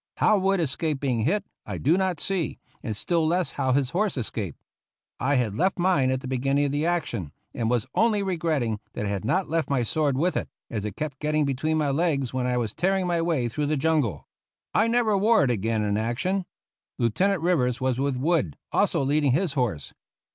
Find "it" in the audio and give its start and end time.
10.35-10.49, 10.85-10.95, 15.43-15.51